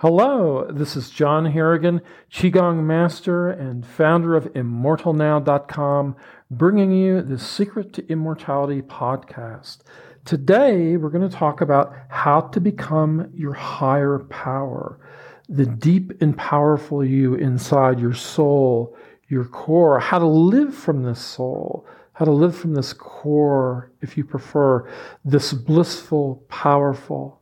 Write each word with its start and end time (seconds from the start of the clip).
Hello, 0.00 0.70
this 0.70 0.94
is 0.94 1.08
John 1.08 1.46
Harrigan, 1.46 2.02
Qigong 2.30 2.84
Master 2.84 3.48
and 3.48 3.86
founder 3.86 4.36
of 4.36 4.44
ImmortalNow.com, 4.52 6.16
bringing 6.50 6.92
you 6.92 7.22
the 7.22 7.38
Secret 7.38 7.94
to 7.94 8.06
Immortality 8.06 8.82
podcast. 8.82 9.78
Today, 10.26 10.98
we're 10.98 11.08
going 11.08 11.26
to 11.26 11.34
talk 11.34 11.62
about 11.62 11.94
how 12.10 12.42
to 12.42 12.60
become 12.60 13.30
your 13.32 13.54
higher 13.54 14.18
power, 14.28 15.00
the 15.48 15.64
deep 15.64 16.20
and 16.20 16.36
powerful 16.36 17.02
you 17.02 17.34
inside 17.34 17.98
your 17.98 18.12
soul, 18.12 18.94
your 19.28 19.46
core, 19.46 19.98
how 19.98 20.18
to 20.18 20.26
live 20.26 20.74
from 20.74 21.04
this 21.04 21.22
soul, 21.24 21.86
how 22.12 22.26
to 22.26 22.32
live 22.32 22.54
from 22.54 22.74
this 22.74 22.92
core, 22.92 23.90
if 24.02 24.18
you 24.18 24.24
prefer, 24.24 24.86
this 25.24 25.54
blissful, 25.54 26.44
powerful, 26.48 27.40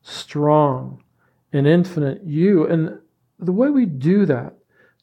strong, 0.00 1.02
an 1.52 1.66
infinite 1.66 2.22
you. 2.24 2.66
And 2.66 2.98
the 3.38 3.52
way 3.52 3.70
we 3.70 3.86
do 3.86 4.26
that, 4.26 4.54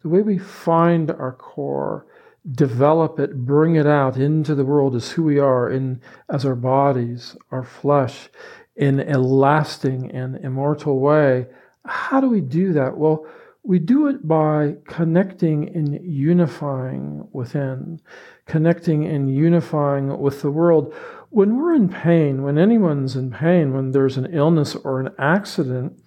the 0.02 0.10
way 0.10 0.22
we 0.22 0.38
find 0.38 1.12
our 1.12 1.34
core, 1.34 2.06
develop 2.52 3.20
it, 3.20 3.46
bring 3.46 3.76
it 3.76 3.86
out 3.86 4.18
into 4.18 4.56
the 4.56 4.66
world 4.66 4.96
as 4.96 5.12
who 5.12 5.24
we 5.24 5.40
are, 5.40 5.70
in 5.70 6.02
as 6.30 6.46
our 6.46 6.56
bodies, 6.56 7.36
our 7.52 7.64
flesh, 7.64 8.30
in 8.76 9.02
a 9.02 9.20
lasting 9.20 10.10
and 10.12 10.38
immortal 10.38 11.00
way. 11.00 11.48
How 11.86 12.22
do 12.22 12.30
we 12.30 12.42
do 12.42 12.74
that? 12.74 12.98
Well, 12.98 13.26
we 13.64 13.78
do 13.78 14.08
it 14.08 14.28
by 14.28 14.78
connecting 14.88 15.76
and 15.76 16.00
unifying 16.02 17.28
within, 17.34 18.00
connecting 18.46 19.06
and 19.06 19.30
unifying 19.30 20.18
with 20.20 20.42
the 20.42 20.50
world. 20.50 20.94
When 21.30 21.58
we're 21.58 21.76
in 21.76 21.90
pain, 21.90 22.42
when 22.42 22.58
anyone's 22.58 23.16
in 23.16 23.32
pain, 23.32 23.74
when 23.74 23.92
there's 23.92 24.18
an 24.18 24.34
illness 24.34 24.76
or 24.76 25.02
an 25.02 25.10
accident, 25.20 26.02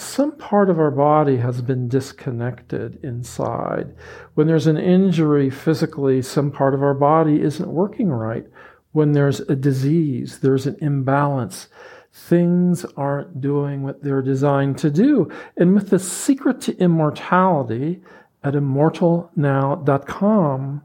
some 0.00 0.32
part 0.32 0.68
of 0.70 0.80
our 0.80 0.90
body 0.90 1.36
has 1.36 1.62
been 1.62 1.88
disconnected 1.88 2.98
inside. 3.04 3.94
When 4.34 4.46
there's 4.46 4.66
an 4.66 4.78
injury 4.78 5.50
physically, 5.50 6.22
some 6.22 6.50
part 6.50 6.72
of 6.74 6.82
our 6.82 6.94
body 6.94 7.42
isn't 7.42 7.68
working 7.68 8.08
right. 8.08 8.46
When 8.92 9.12
there's 9.12 9.40
a 9.40 9.54
disease, 9.54 10.38
there's 10.40 10.66
an 10.66 10.78
imbalance. 10.80 11.68
Things 12.12 12.86
aren't 12.96 13.40
doing 13.40 13.82
what 13.82 14.02
they're 14.02 14.22
designed 14.22 14.78
to 14.78 14.90
do. 14.90 15.30
And 15.56 15.74
with 15.74 15.90
the 15.90 15.98
secret 15.98 16.62
to 16.62 16.74
immortality 16.78 18.00
at 18.42 18.54
immortalnow.com, 18.54 20.82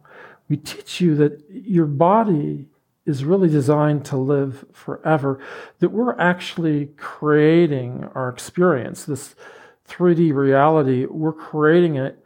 we 0.49 0.57
teach 0.57 0.99
you 1.01 1.15
that 1.15 1.41
your 1.49 1.87
body 1.87 2.67
is 3.05 3.23
really 3.23 3.49
designed 3.49 4.03
to 4.05 4.17
live 4.17 4.65
forever, 4.73 5.39
that 5.79 5.89
we're 5.89 6.17
actually 6.19 6.87
creating 6.97 8.09
our 8.15 8.29
experience, 8.29 9.05
this 9.05 9.35
3D 9.87 10.33
reality, 10.33 11.05
we're 11.05 11.33
creating 11.33 11.95
it 11.95 12.19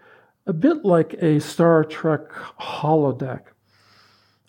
a 0.48 0.54
bit 0.54 0.84
like 0.84 1.14
a 1.22 1.40
Star 1.40 1.84
Trek 1.84 2.30
holodeck. 2.60 3.42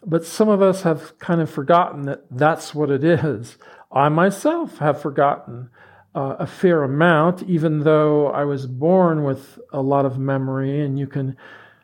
But 0.07 0.25
some 0.25 0.49
of 0.49 0.63
us 0.63 0.83
have 0.83 1.19
kind 1.19 1.41
of 1.41 1.51
forgotten 1.51 2.03
that 2.03 2.25
that's 2.31 2.75
what 2.75 2.91
it 2.91 3.05
is. 3.05 3.59
I 3.93 4.09
myself 4.09 4.79
have 4.79 5.03
forgotten 5.03 5.69
uh, 6.15 6.37
a 6.39 6.47
fair 6.47 6.83
amount, 6.85 7.43
even 7.43 7.81
though 7.81 8.29
I 8.29 8.45
was 8.45 8.67
born 8.67 9.25
with 9.25 9.59
a 9.73 9.83
lot 9.83 10.07
of 10.07 10.19
memory, 10.19 10.81
and 10.81 10.99
you 10.99 11.07
can 11.07 11.37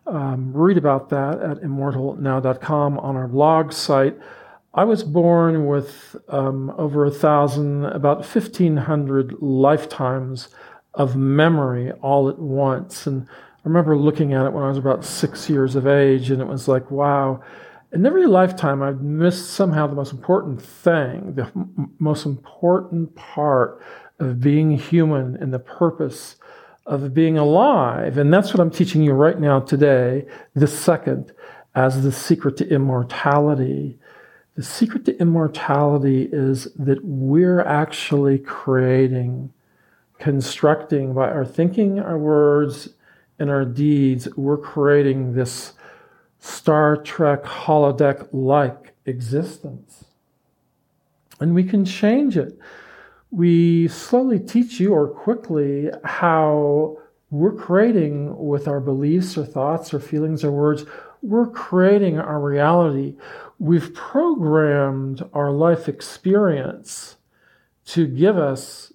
um, 0.07 0.53
read 0.53 0.79
about 0.79 1.09
that 1.11 1.41
at 1.41 1.59
immortalnow.com 1.59 2.99
on 2.99 3.17
our 3.17 3.29
blog 3.29 3.73
site. 3.73 4.17
I 4.75 4.85
was 4.85 5.03
born 5.03 5.67
with 5.67 6.17
um, 6.29 6.71
over 6.77 7.07
a 7.07 7.11
thousand, 7.11 7.87
about 7.87 8.19
1,500 8.19 9.41
lifetimes 9.41 10.49
of 10.95 11.17
memory 11.17 11.93
all 12.03 12.29
at 12.29 12.39
once. 12.39 13.07
And 13.07 13.27
I 13.29 13.61
remember 13.65 13.97
looking 13.97 14.35
at 14.35 14.47
it 14.47 14.53
when 14.53 14.65
I 14.65 14.69
was 14.69 14.79
about 14.79 15.05
six 15.05 15.49
years 15.49 15.77
of 15.77 15.87
age, 15.87 16.31
and 16.31 16.41
it 16.41 16.47
was 16.47 16.69
like, 16.69 16.91
wow. 16.91 17.43
In 17.93 18.05
every 18.05 18.27
lifetime, 18.27 18.83
I've 18.83 19.01
missed 19.01 19.51
somehow 19.51 19.87
the 19.87 19.95
most 19.95 20.13
important 20.13 20.61
thing, 20.61 21.35
the 21.35 21.47
m- 21.47 21.93
most 21.99 22.27
important 22.27 23.15
part 23.17 23.83
of 24.19 24.41
being 24.41 24.77
human 24.77 25.37
and 25.37 25.53
the 25.53 25.59
purpose 25.59 26.36
of 26.87 27.13
being 27.13 27.37
alive. 27.37 28.17
And 28.17 28.33
that's 28.33 28.55
what 28.55 28.61
I'm 28.61 28.71
teaching 28.71 29.03
you 29.03 29.13
right 29.13 29.39
now 29.39 29.61
today, 29.61 30.27
this 30.55 30.79
second, 30.79 31.33
as 31.75 32.03
the 32.03 32.13
secret 32.13 32.57
to 32.59 32.69
immortality. 32.69 33.99
The 34.55 34.63
secret 34.63 35.05
to 35.07 35.21
immortality 35.21 36.29
is 36.33 36.69
that 36.77 37.05
we're 37.05 37.61
actually 37.61 38.39
creating, 38.39 39.53
constructing 40.19 41.13
by 41.13 41.29
our 41.29 41.45
thinking, 41.45 41.99
our 41.99 42.17
words, 42.17 42.89
and 43.39 43.51
our 43.51 43.65
deeds, 43.65 44.29
we're 44.37 44.57
creating 44.57 45.35
this 45.35 45.75
Star 46.39 46.97
Trek 46.97 47.43
holodeck 47.45 48.29
like 48.33 48.95
existence. 49.05 50.05
And 51.39 51.55
we 51.55 51.65
can 51.65 51.85
change 51.85 52.37
it 52.39 52.59
we 53.31 53.89
slowly 53.89 54.39
teach 54.39 54.81
you 54.81 54.95
or 54.95 55.09
quickly 55.09 55.91
how 56.05 56.99
we're 57.31 57.55
creating 57.55 58.37
with 58.37 58.69
our 58.69 58.81
beliefs 58.81 59.37
or 59.37 59.45
thoughts 59.45 59.93
or 59.93 60.01
feelings 60.01 60.45
or 60.45 60.53
words, 60.53 60.85
we're 61.23 61.51
creating 61.51 62.19
our 62.19 62.41
reality. 62.41 63.17
We've 63.59 63.93
programmed 63.95 65.29
our 65.33 65.51
life 65.51 65.89
experience 65.89 67.17
to 67.87 68.07
give 68.07 68.39
us 68.39 68.93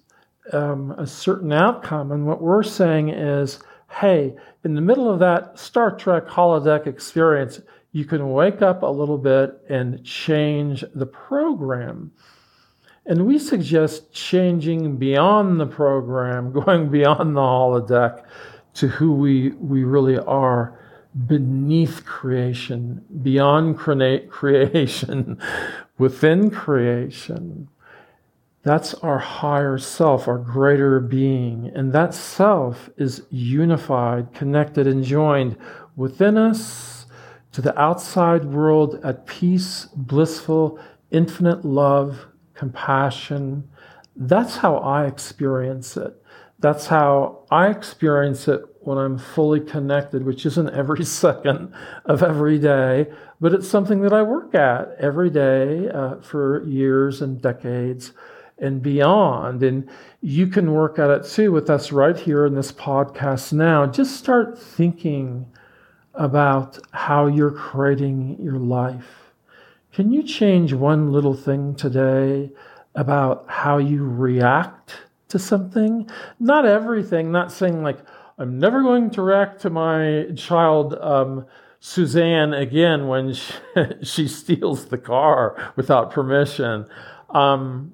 um, 0.52 0.92
a 0.92 1.06
certain 1.06 1.52
outcome. 1.52 2.10
And 2.10 2.26
what 2.26 2.42
we're 2.42 2.62
saying 2.62 3.10
is, 3.10 3.58
hey, 3.90 4.34
in 4.64 4.74
the 4.74 4.80
middle 4.80 5.10
of 5.10 5.18
that 5.20 5.58
Star 5.58 5.94
Trek 5.94 6.26
holodeck 6.26 6.86
experience, 6.86 7.60
you 7.92 8.04
can 8.04 8.32
wake 8.32 8.62
up 8.62 8.82
a 8.82 8.86
little 8.86 9.18
bit 9.18 9.60
and 9.68 10.02
change 10.04 10.84
the 10.94 11.06
program. 11.06 12.12
And 13.04 13.26
we 13.26 13.38
suggest 13.38 14.12
changing 14.12 14.96
beyond 14.96 15.60
the 15.60 15.66
program, 15.66 16.52
going 16.64 16.88
beyond 16.88 17.36
the 17.36 17.40
holodeck 17.40 18.24
to 18.74 18.88
who 18.88 19.12
we, 19.12 19.50
we 19.50 19.84
really 19.84 20.18
are 20.18 20.78
beneath 21.26 22.04
creation, 22.06 23.04
beyond 23.22 23.78
creation, 23.78 25.38
within 25.98 26.50
creation. 26.50 27.68
That's 28.62 28.94
our 28.94 29.18
higher 29.18 29.76
self, 29.76 30.28
our 30.28 30.38
greater 30.38 31.00
being. 31.00 31.70
And 31.74 31.92
that 31.92 32.14
self 32.14 32.88
is 32.96 33.22
unified, 33.30 34.32
connected, 34.32 34.86
and 34.86 35.04
joined 35.04 35.56
within 35.96 36.38
us 36.38 37.06
to 37.52 37.60
the 37.60 37.78
outside 37.78 38.44
world 38.46 39.00
at 39.04 39.26
peace, 39.26 39.88
blissful, 39.94 40.78
infinite 41.10 41.64
love, 41.64 42.26
compassion. 42.62 43.68
That's 44.14 44.58
how 44.58 44.76
I 44.76 45.06
experience 45.06 45.96
it. 45.96 46.14
That's 46.60 46.86
how 46.86 47.44
I 47.50 47.70
experience 47.70 48.46
it 48.46 48.60
when 48.82 48.98
I'm 48.98 49.18
fully 49.18 49.58
connected, 49.58 50.24
which 50.24 50.46
isn't 50.46 50.70
every 50.70 51.04
second 51.24 51.74
of 52.04 52.22
every 52.22 52.60
day, 52.60 53.10
but 53.40 53.52
it's 53.52 53.66
something 53.66 54.02
that 54.02 54.12
I 54.12 54.22
work 54.22 54.54
at 54.54 54.94
every 55.00 55.28
day 55.28 55.88
uh, 55.88 56.20
for 56.20 56.64
years 56.64 57.20
and 57.20 57.42
decades 57.42 58.12
and 58.58 58.80
beyond. 58.80 59.64
And 59.64 59.90
you 60.20 60.46
can 60.46 60.70
work 60.72 61.00
at 61.00 61.10
it 61.10 61.24
too 61.24 61.50
with 61.50 61.68
us 61.68 61.90
right 61.90 62.16
here 62.16 62.46
in 62.46 62.54
this 62.54 62.70
podcast 62.70 63.52
now. 63.52 63.86
Just 63.86 64.14
start 64.18 64.56
thinking 64.56 65.46
about 66.14 66.78
how 66.92 67.26
you're 67.26 67.50
creating 67.50 68.40
your 68.40 68.60
life 68.60 69.21
can 69.92 70.10
you 70.10 70.22
change 70.22 70.72
one 70.72 71.12
little 71.12 71.34
thing 71.34 71.74
today 71.74 72.50
about 72.94 73.44
how 73.46 73.76
you 73.76 74.04
react 74.04 75.02
to 75.28 75.38
something? 75.38 76.08
Not 76.40 76.64
everything, 76.64 77.30
not 77.30 77.52
saying 77.52 77.82
like, 77.82 77.98
I'm 78.38 78.58
never 78.58 78.82
going 78.82 79.10
to 79.10 79.22
react 79.22 79.60
to 79.62 79.70
my 79.70 80.28
child, 80.34 80.94
um, 80.94 81.44
Suzanne, 81.80 82.54
again 82.54 83.06
when 83.06 83.34
she, 83.34 83.52
she, 84.02 84.28
steals 84.28 84.86
the 84.86 84.96
car 84.96 85.72
without 85.76 86.10
permission. 86.10 86.86
Um, 87.28 87.92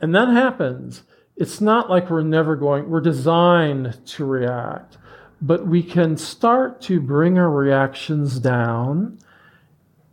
and 0.00 0.14
that 0.14 0.28
happens. 0.28 1.02
It's 1.36 1.60
not 1.60 1.90
like 1.90 2.10
we're 2.10 2.22
never 2.22 2.54
going, 2.54 2.88
we're 2.88 3.00
designed 3.00 4.06
to 4.06 4.24
react, 4.24 4.98
but 5.42 5.66
we 5.66 5.82
can 5.82 6.16
start 6.16 6.80
to 6.82 7.00
bring 7.00 7.38
our 7.38 7.50
reactions 7.50 8.38
down 8.38 9.18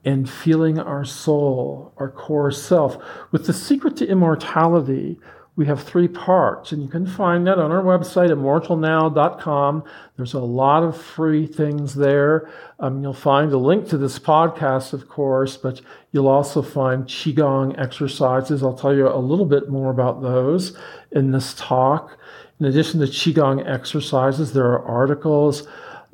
and 0.07 0.30
feeling 0.30 0.80
our 0.80 1.04
soul, 1.04 1.92
our 1.98 2.09
core 2.09 2.50
self. 2.50 2.98
With 3.33 3.45
the 3.45 3.51
secret 3.51 3.98
to 3.98 4.07
immortality, 4.07 5.19
we 5.57 5.65
have 5.65 5.83
three 5.83 6.07
parts, 6.07 6.71
and 6.71 6.81
you 6.81 6.88
can 6.88 7.06
find 7.06 7.45
that 7.45 7.59
on 7.59 7.74
our 7.74 7.83
website, 7.83 8.30
immortalnow.com. 8.30 9.83
There's 10.15 10.33
a 10.33 10.39
lot 10.39 10.83
of 10.83 10.95
free 10.95 11.45
things 11.45 11.95
there. 11.95 12.50
Um, 12.80 13.04
you'll 13.04 13.12
find 13.12 13.51
a 13.51 13.57
link 13.57 13.89
to 13.89 13.98
this 13.98 14.18
podcast, 14.18 14.94
of 14.94 15.09
course, 15.09 15.57
but 15.57 15.81
you'll 16.13 16.30
also 16.30 16.62
find 16.62 17.03
Qigong 17.03 17.77
exercises. 17.77 18.63
I'll 18.63 18.77
tell 18.77 18.95
you 18.95 19.10
a 19.10 19.19
little 19.19 19.45
bit 19.45 19.68
more 19.68 19.92
about 19.92 20.21
those 20.21 20.77
in 21.12 21.31
this 21.31 21.53
talk. 21.53 22.18
In 22.62 22.65
addition 22.65 23.01
to 23.01 23.07
Qigong 23.07 23.68
exercises, 23.69 24.53
there 24.53 24.68
are 24.68 24.86
articles 24.86 25.68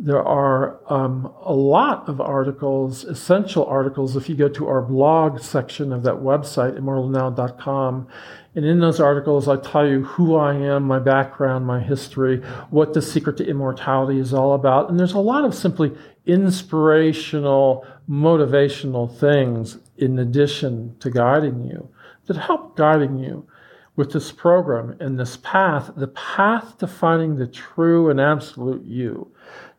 there 0.06 0.22
are 0.22 0.82
um, 0.92 1.34
a 1.44 1.54
lot 1.54 2.10
of 2.10 2.20
articles, 2.20 3.06
essential 3.06 3.66
articles, 3.66 4.18
if 4.18 4.28
you 4.28 4.36
go 4.36 4.50
to 4.50 4.68
our 4.68 4.82
blog 4.82 5.40
section 5.40 5.94
of 5.94 6.04
that 6.04 6.16
website, 6.16 6.78
immortalnow.com. 6.78 8.10
And 8.54 8.66
in 8.66 8.82
those 8.82 9.00
articles, 9.00 9.48
I 9.48 9.56
tell 9.56 9.88
you 9.88 10.04
who 10.04 10.36
I 10.36 10.56
am, 10.56 10.84
my 10.84 11.00
background, 11.00 11.66
my 11.66 11.80
history, 11.80 12.40
what 12.70 12.94
the 12.94 13.02
secret 13.02 13.38
to 13.38 13.48
immortality 13.48 14.20
is 14.20 14.34
all 14.34 14.56
about. 14.56 14.90
And 14.90 15.00
there's 15.00 15.14
a 15.14 15.20
lot 15.20 15.46
of 15.46 15.56
simply 15.56 15.94
inspirational, 16.26 17.88
motivational 18.10 19.10
things 19.10 19.78
in 19.98 20.20
addition 20.20 20.98
to 21.00 21.10
guiding 21.12 21.64
you 21.64 21.88
that 22.26 22.36
help 22.36 22.76
guiding 22.76 23.20
you 23.20 23.48
with 23.96 24.12
this 24.12 24.34
program 24.34 24.98
and 25.00 25.18
this 25.18 25.38
path, 25.38 25.92
the 25.96 26.08
path 26.08 26.78
to 26.80 26.88
finding 26.88 27.38
the 27.38 27.48
true 27.48 28.10
and 28.10 28.20
absolute 28.20 28.84
you 28.84 29.32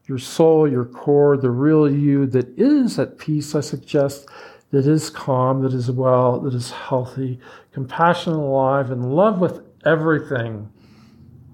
your 0.06 0.18
soul, 0.18 0.70
your 0.70 0.84
core, 0.84 1.36
the 1.36 1.50
real 1.50 1.90
you 1.90 2.26
that 2.26 2.48
is 2.58 2.98
at 2.98 3.18
peace, 3.18 3.54
I 3.54 3.60
suggest, 3.60 4.28
that 4.70 4.86
is 4.86 5.08
calm, 5.08 5.62
that 5.62 5.72
is 5.72 5.90
well, 5.90 6.40
that 6.40 6.54
is 6.54 6.70
healthy, 6.70 7.38
compassionate, 7.72 8.38
alive, 8.38 8.90
in 8.90 9.02
love 9.02 9.40
with 9.40 9.62
everything. 9.86 10.68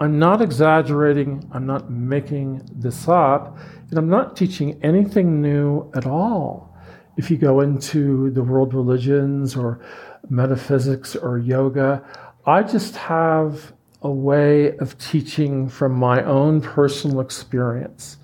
I'm 0.00 0.19
not 0.19 0.41
exaggerating, 0.41 1.49
I'm 1.52 1.67
not 1.67 1.91
making 1.91 2.62
this 2.75 3.06
up, 3.06 3.58
and 3.91 3.99
I'm 3.99 4.08
not 4.08 4.37
teaching 4.37 4.81
anything 4.82 5.43
new 5.43 5.91
at 5.94 6.06
all. 6.06 6.75
If 7.19 7.31
you 7.31 7.37
go 7.37 7.61
into 7.61 8.31
the 8.31 8.43
world 8.43 8.73
religions 8.73 9.55
or 9.55 9.81
metaphysics 10.31 11.14
or 11.14 11.38
yoga, 11.38 12.03
I 12.46 12.62
just 12.62 12.96
have 12.96 13.75
a 14.03 14.11
way 14.11 14.76
of 14.79 14.96
teaching 14.96 15.69
from 15.69 15.93
my 15.93 16.23
own 16.25 16.62
personal 16.62 17.20
experience. 17.20 18.17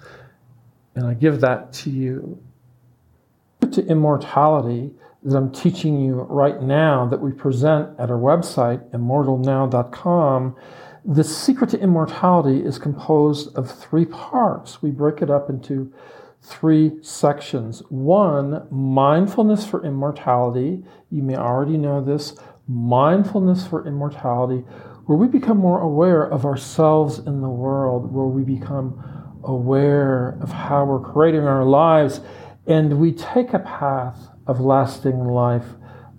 And 0.96 1.06
I 1.06 1.14
give 1.14 1.40
that 1.42 1.72
to 1.74 1.90
you. 1.90 2.42
To 3.70 3.86
immortality 3.86 4.92
that 5.22 5.36
I'm 5.36 5.52
teaching 5.52 6.00
you 6.00 6.22
right 6.22 6.62
now 6.62 7.06
that 7.06 7.20
we 7.20 7.32
present 7.32 7.98
at 7.98 8.10
our 8.10 8.18
website, 8.18 8.90
immortalnow.com, 8.90 10.56
the 11.04 11.24
secret 11.24 11.70
to 11.70 11.80
immortality 11.80 12.64
is 12.64 12.78
composed 12.78 13.54
of 13.56 13.70
three 13.70 14.06
parts. 14.06 14.82
We 14.82 14.90
break 14.90 15.22
it 15.22 15.30
up 15.30 15.50
into 15.50 15.92
three 16.42 16.92
sections. 17.02 17.82
One, 17.88 18.66
mindfulness 18.70 19.66
for 19.66 19.84
immortality. 19.84 20.84
You 21.10 21.22
may 21.22 21.36
already 21.36 21.76
know 21.76 22.02
this. 22.02 22.34
Mindfulness 22.68 23.66
for 23.66 23.86
immortality, 23.86 24.64
where 25.06 25.18
we 25.18 25.28
become 25.28 25.58
more 25.58 25.80
aware 25.80 26.22
of 26.22 26.44
ourselves 26.44 27.18
in 27.18 27.40
the 27.40 27.48
world, 27.48 28.12
where 28.12 28.26
we 28.26 28.42
become 28.42 29.25
aware 29.44 30.38
of 30.40 30.50
how 30.50 30.84
we're 30.84 31.00
creating 31.00 31.42
our 31.42 31.64
lives, 31.64 32.20
and 32.66 32.98
we 32.98 33.12
take 33.12 33.52
a 33.52 33.58
path 33.58 34.28
of 34.46 34.60
lasting 34.60 35.24
life, 35.24 35.66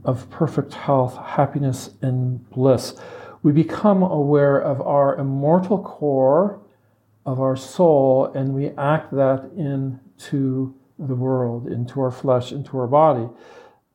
of 0.03 0.29
perfect 0.29 0.73
health, 0.73 1.17
happiness, 1.17 1.89
and 2.01 2.49
bliss. 2.49 2.95
We 3.43 3.51
become 3.51 4.03
aware 4.03 4.57
of 4.57 4.81
our 4.81 5.15
immortal 5.17 5.81
core, 5.83 6.61
of 7.25 7.41
our 7.41 7.55
soul, 7.55 8.31
and 8.33 8.53
we 8.53 8.69
act 8.77 9.11
that 9.11 9.51
into 9.55 10.73
the 10.97 11.15
world, 11.15 11.67
into 11.67 12.01
our 12.01 12.11
flesh, 12.11 12.51
into 12.51 12.77
our 12.77 12.87
body. 12.87 13.27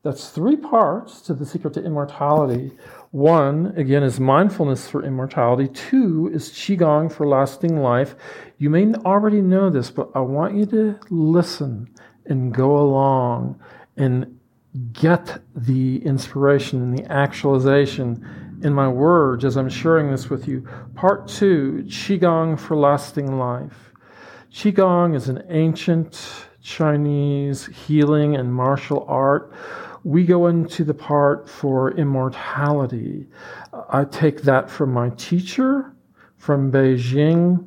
That's 0.02 0.30
three 0.30 0.56
parts 0.56 1.20
to 1.22 1.34
the 1.34 1.46
secret 1.46 1.74
to 1.74 1.84
immortality. 1.84 2.72
One, 3.12 3.74
again, 3.76 4.02
is 4.02 4.18
mindfulness 4.18 4.88
for 4.88 5.04
immortality. 5.04 5.68
Two 5.68 6.30
is 6.32 6.48
Qigong 6.48 7.12
for 7.12 7.26
lasting 7.26 7.82
life. 7.82 8.14
You 8.56 8.70
may 8.70 8.90
already 9.04 9.42
know 9.42 9.68
this, 9.68 9.90
but 9.90 10.10
I 10.14 10.20
want 10.20 10.56
you 10.56 10.64
to 10.66 10.98
listen 11.10 11.90
and 12.24 12.54
go 12.54 12.78
along 12.78 13.60
and 13.98 14.38
get 14.94 15.42
the 15.54 16.02
inspiration 16.06 16.80
and 16.80 16.98
the 16.98 17.04
actualization 17.12 18.60
in 18.64 18.72
my 18.72 18.88
words 18.88 19.44
as 19.44 19.58
I'm 19.58 19.68
sharing 19.68 20.10
this 20.10 20.30
with 20.30 20.48
you. 20.48 20.66
Part 20.94 21.28
two 21.28 21.84
Qigong 21.86 22.58
for 22.58 22.78
lasting 22.78 23.38
life. 23.38 23.92
Qigong 24.50 25.14
is 25.14 25.28
an 25.28 25.44
ancient 25.50 26.46
Chinese 26.62 27.66
healing 27.66 28.36
and 28.36 28.54
martial 28.54 29.04
art 29.06 29.52
we 30.04 30.24
go 30.24 30.46
into 30.46 30.84
the 30.84 30.94
part 30.94 31.48
for 31.48 31.92
immortality. 31.92 33.26
I 33.88 34.04
take 34.04 34.42
that 34.42 34.68
from 34.68 34.92
my 34.92 35.10
teacher 35.10 35.92
from 36.36 36.72
Beijing. 36.72 37.66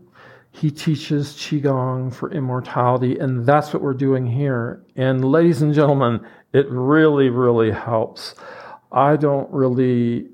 He 0.52 0.72
teaches 0.72 1.34
Qigong 1.34 2.14
for 2.14 2.32
immortality, 2.32 3.18
and 3.20 3.46
that's 3.46 3.74
what 3.74 3.82
we're 3.82 3.94
doing 3.94 4.26
here. 4.26 4.84
And 4.96 5.24
ladies 5.24 5.62
and 5.62 5.74
gentlemen, 5.74 6.26
it 6.54 6.70
really, 6.70 7.30
really 7.30 7.72
helps. 7.72 8.36
I 8.92 9.18
don't 9.18 9.52
really, 9.52 10.30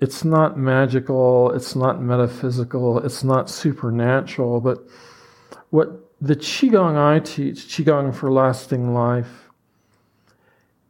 it's 0.00 0.24
not 0.24 0.58
magical, 0.58 1.50
it's 1.52 1.74
not 1.74 2.02
metaphysical, 2.02 2.98
it's 2.98 3.24
not 3.24 3.48
supernatural, 3.48 4.60
but 4.60 4.78
what 5.70 6.10
the 6.20 6.36
Qigong 6.36 6.96
I 6.96 7.20
teach, 7.20 7.66
Qigong 7.66 8.14
for 8.14 8.30
lasting 8.30 8.92
life, 8.92 9.43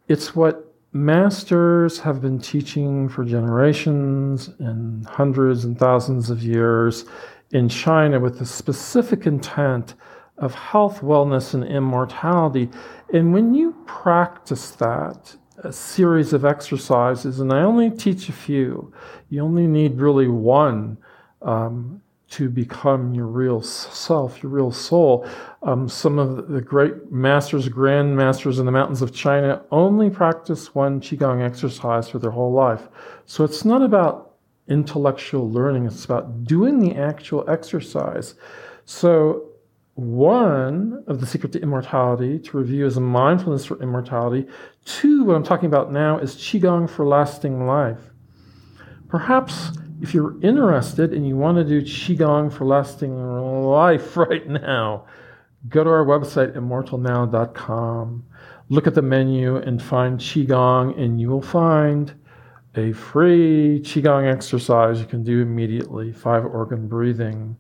it's 0.08 0.34
what 0.36 0.74
masters 0.92 1.98
have 1.98 2.20
been 2.20 2.38
teaching 2.38 3.08
for 3.08 3.24
generations 3.24 4.50
and 4.58 5.04
hundreds 5.06 5.64
and 5.64 5.78
thousands 5.78 6.30
of 6.30 6.42
years 6.42 7.04
in 7.50 7.68
China 7.68 8.20
with 8.20 8.38
the 8.38 8.46
specific 8.46 9.26
intent 9.26 9.94
of 10.38 10.54
health, 10.54 11.00
wellness, 11.00 11.54
and 11.54 11.64
immortality. 11.64 12.68
And 13.12 13.32
when 13.32 13.54
you 13.54 13.74
practice 13.86 14.70
that, 14.72 15.36
a 15.58 15.72
series 15.72 16.32
of 16.32 16.44
exercises, 16.44 17.40
and 17.40 17.52
I 17.52 17.62
only 17.62 17.90
teach 17.90 18.28
a 18.28 18.32
few, 18.32 18.92
you 19.30 19.42
only 19.42 19.66
need 19.66 20.00
really 20.00 20.28
one 20.28 20.98
um, 21.42 22.02
to 22.30 22.48
become 22.48 23.14
your 23.14 23.26
real 23.26 23.60
self, 23.60 24.42
your 24.42 24.50
real 24.50 24.72
soul. 24.72 25.26
Um, 25.62 25.88
some 25.88 26.18
of 26.18 26.48
the 26.48 26.60
great 26.60 27.12
masters, 27.12 27.68
grand 27.68 28.16
masters 28.16 28.58
in 28.58 28.66
the 28.66 28.72
mountains 28.72 29.02
of 29.02 29.14
China 29.14 29.62
only 29.70 30.10
practice 30.10 30.74
one 30.74 31.00
Qigong 31.00 31.44
exercise 31.44 32.08
for 32.08 32.18
their 32.18 32.30
whole 32.30 32.52
life. 32.52 32.88
So 33.26 33.44
it's 33.44 33.64
not 33.64 33.82
about 33.82 34.34
intellectual 34.68 35.50
learning, 35.50 35.86
it's 35.86 36.04
about 36.04 36.44
doing 36.44 36.80
the 36.80 36.96
actual 36.96 37.48
exercise. 37.48 38.34
So, 38.86 39.50
one 39.94 41.04
of 41.06 41.20
the 41.20 41.26
secret 41.26 41.52
to 41.52 41.62
immortality 41.62 42.40
to 42.40 42.58
review 42.58 42.84
is 42.84 42.98
mindfulness 42.98 43.64
for 43.64 43.80
immortality. 43.80 44.48
Two, 44.84 45.22
what 45.22 45.36
I'm 45.36 45.44
talking 45.44 45.66
about 45.66 45.92
now 45.92 46.18
is 46.18 46.34
Qigong 46.34 46.90
for 46.90 47.06
lasting 47.06 47.68
life. 47.68 48.00
Perhaps 49.08 49.70
if 50.04 50.12
you're 50.12 50.38
interested 50.42 51.14
and 51.14 51.26
you 51.26 51.34
want 51.34 51.56
to 51.56 51.64
do 51.64 51.80
Qigong 51.80 52.52
for 52.52 52.66
lasting 52.66 53.16
life 53.64 54.14
right 54.18 54.46
now, 54.46 55.06
go 55.70 55.82
to 55.82 55.88
our 55.88 56.04
website, 56.04 56.54
immortalnow.com. 56.54 58.26
Look 58.68 58.86
at 58.86 58.94
the 58.94 59.00
menu 59.00 59.56
and 59.56 59.82
find 59.82 60.18
Qigong, 60.20 61.00
and 61.00 61.18
you 61.18 61.30
will 61.30 61.40
find 61.40 62.12
a 62.74 62.92
free 62.92 63.80
Qigong 63.82 64.30
exercise 64.30 65.00
you 65.00 65.06
can 65.06 65.24
do 65.24 65.40
immediately 65.40 66.12
five 66.12 66.44
organ 66.44 66.86
breathing. 66.86 67.56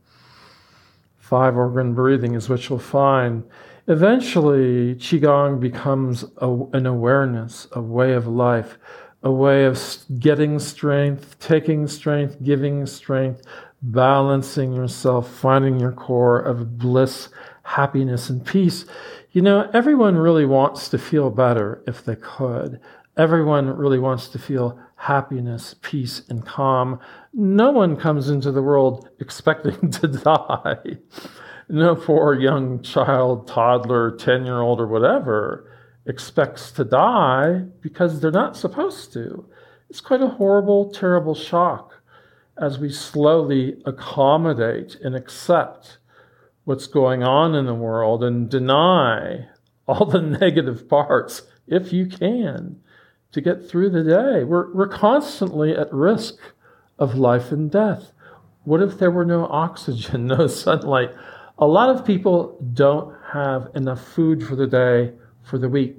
Five 1.16 1.56
organ 1.56 1.94
breathing 1.94 2.34
is 2.34 2.50
what 2.50 2.68
you'll 2.68 2.78
find. 2.78 3.42
Eventually, 3.88 4.96
Qigong 4.96 5.60
becomes 5.60 6.26
a, 6.42 6.50
an 6.74 6.84
awareness, 6.84 7.68
a 7.72 7.80
way 7.80 8.12
of 8.12 8.26
life 8.26 8.76
a 9.24 9.32
way 9.32 9.64
of 9.64 9.80
getting 10.18 10.58
strength, 10.58 11.38
taking 11.40 11.88
strength, 11.88 12.36
giving 12.42 12.84
strength, 12.84 13.42
balancing 13.80 14.74
yourself, 14.74 15.30
finding 15.30 15.80
your 15.80 15.92
core 15.92 16.38
of 16.38 16.78
bliss, 16.78 17.30
happiness, 17.62 18.28
and 18.28 18.44
peace. 18.44 18.84
You 19.32 19.40
know, 19.40 19.68
everyone 19.72 20.16
really 20.16 20.44
wants 20.44 20.90
to 20.90 20.98
feel 20.98 21.30
better 21.30 21.82
if 21.86 22.04
they 22.04 22.16
could. 22.16 22.80
Everyone 23.16 23.74
really 23.74 23.98
wants 23.98 24.28
to 24.28 24.38
feel 24.38 24.78
happiness, 24.96 25.74
peace, 25.80 26.22
and 26.28 26.44
calm. 26.44 27.00
No 27.32 27.70
one 27.70 27.96
comes 27.96 28.28
into 28.28 28.52
the 28.52 28.62
world 28.62 29.08
expecting 29.20 29.90
to 29.92 30.06
die. 30.06 30.98
No 31.70 31.96
poor 31.96 32.34
young 32.34 32.82
child, 32.82 33.48
toddler, 33.48 34.10
10 34.10 34.44
year 34.44 34.60
old, 34.60 34.80
or 34.80 34.86
whatever 34.86 35.70
expects 36.06 36.70
to 36.72 36.84
die 36.84 37.64
because 37.80 38.20
they're 38.20 38.30
not 38.30 38.56
supposed 38.56 39.12
to. 39.14 39.46
It's 39.88 40.00
quite 40.00 40.22
a 40.22 40.28
horrible, 40.28 40.90
terrible 40.90 41.34
shock. 41.34 41.92
as 42.56 42.78
we 42.78 42.88
slowly 42.88 43.82
accommodate 43.84 44.96
and 45.02 45.16
accept 45.16 45.98
what's 46.64 46.86
going 46.86 47.22
on 47.22 47.54
in 47.54 47.66
the 47.66 47.74
world 47.74 48.22
and 48.22 48.48
deny 48.48 49.48
all 49.86 50.06
the 50.06 50.20
negative 50.40 50.88
parts, 50.88 51.42
if 51.66 51.92
you 51.92 52.06
can, 52.06 52.80
to 53.32 53.40
get 53.40 53.68
through 53.68 53.90
the 53.90 54.04
day. 54.04 54.44
We're, 54.44 54.72
we're 54.72 54.88
constantly 54.88 55.72
at 55.72 55.92
risk 55.92 56.36
of 56.98 57.16
life 57.16 57.50
and 57.50 57.70
death. 57.70 58.12
What 58.62 58.82
if 58.82 58.98
there 58.98 59.10
were 59.10 59.24
no 59.24 59.46
oxygen, 59.46 60.26
no 60.28 60.46
sunlight? 60.46 61.10
A 61.58 61.66
lot 61.66 61.90
of 61.90 62.04
people 62.04 62.58
don't 62.72 63.14
have 63.32 63.68
enough 63.74 64.02
food 64.02 64.44
for 64.44 64.56
the 64.56 64.66
day, 64.66 65.12
for 65.44 65.58
the 65.58 65.68
week. 65.68 65.96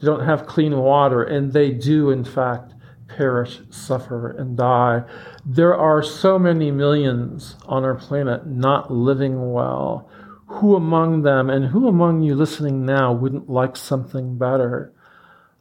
They 0.00 0.06
don't 0.06 0.24
have 0.24 0.46
clean 0.46 0.76
water, 0.76 1.22
and 1.22 1.52
they 1.52 1.70
do, 1.70 2.10
in 2.10 2.24
fact, 2.24 2.74
perish, 3.08 3.60
suffer, 3.70 4.30
and 4.30 4.56
die. 4.56 5.02
There 5.44 5.74
are 5.74 6.02
so 6.02 6.38
many 6.38 6.70
millions 6.70 7.56
on 7.66 7.84
our 7.84 7.94
planet 7.94 8.46
not 8.46 8.92
living 8.92 9.52
well. 9.52 10.08
Who 10.46 10.76
among 10.76 11.22
them 11.22 11.50
and 11.50 11.66
who 11.66 11.88
among 11.88 12.22
you 12.22 12.34
listening 12.34 12.86
now 12.86 13.12
wouldn't 13.12 13.50
like 13.50 13.76
something 13.76 14.38
better? 14.38 14.92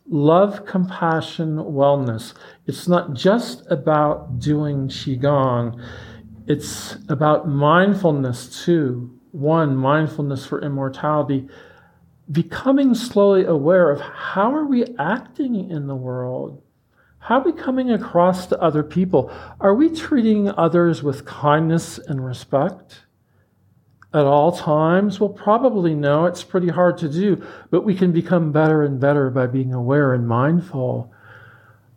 Love, 0.07 0.65
compassion, 0.65 1.57
wellness. 1.57 2.33
It's 2.65 2.87
not 2.87 3.13
just 3.13 3.69
about 3.69 4.39
doing 4.39 4.87
Qigong, 4.87 5.83
it's 6.47 6.97
about 7.09 7.49
mindfulness 7.49 8.63
too. 8.63 9.13
One, 9.31 9.75
mindfulness 9.75 10.45
for 10.45 10.61
immortality, 10.61 11.49
becoming 12.31 12.93
slowly 12.93 13.45
aware 13.45 13.91
of 13.91 14.01
how 14.01 14.53
are 14.53 14.65
we 14.65 14.85
acting 14.97 15.69
in 15.69 15.87
the 15.87 15.95
world? 15.95 16.61
How 17.19 17.39
are 17.39 17.43
we 17.43 17.53
coming 17.53 17.91
across 17.91 18.47
to 18.47 18.61
other 18.61 18.83
people? 18.83 19.31
Are 19.59 19.73
we 19.73 19.89
treating 19.89 20.49
others 20.49 21.03
with 21.03 21.25
kindness 21.25 21.97
and 21.97 22.25
respect? 22.25 23.01
At 24.13 24.25
all 24.25 24.53
times? 24.53 25.19
Well, 25.19 25.29
probably 25.29 25.93
no. 25.93 26.25
It's 26.25 26.43
pretty 26.43 26.69
hard 26.69 26.97
to 26.99 27.09
do, 27.09 27.45
but 27.69 27.83
we 27.83 27.93
can 27.93 28.11
become 28.13 28.51
better 28.51 28.83
and 28.83 28.99
better 28.99 29.29
by 29.29 29.47
being 29.47 29.73
aware 29.73 30.13
and 30.13 30.27
mindful. 30.27 31.11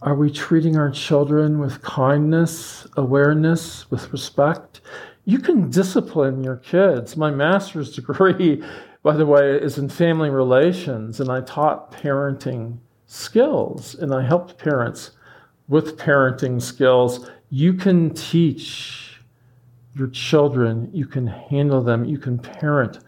Are 0.02 0.16
we 0.16 0.30
treating 0.30 0.76
our 0.76 0.90
children 0.90 1.58
with 1.58 1.82
kindness, 1.82 2.86
awareness, 2.96 3.90
with 3.90 4.12
respect? 4.12 4.80
You 5.24 5.38
can 5.38 5.70
discipline 5.70 6.42
your 6.42 6.56
kids. 6.56 7.16
My 7.16 7.30
master's 7.30 7.92
degree, 7.94 8.64
by 9.02 9.16
the 9.16 9.26
way, 9.26 9.56
is 9.56 9.78
in 9.78 9.88
family 9.88 10.30
relations, 10.30 11.20
and 11.20 11.30
I 11.30 11.40
taught 11.40 11.92
parenting 11.92 12.78
skills 13.06 13.96
and 13.96 14.14
I 14.14 14.22
helped 14.22 14.56
parents 14.56 15.10
with 15.68 15.98
parenting 15.98 16.62
skills. 16.62 17.28
You 17.50 17.74
can 17.74 18.14
teach 18.14 19.20
your 19.96 20.08
children, 20.08 20.88
you 20.92 21.06
can 21.06 21.26
handle 21.26 21.82
them, 21.82 22.04
you 22.04 22.18
can 22.18 22.38
parent 22.38 23.00